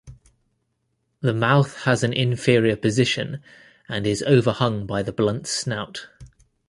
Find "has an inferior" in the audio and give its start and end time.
1.83-2.75